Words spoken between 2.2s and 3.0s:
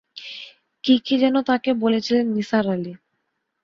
Nisar Ali.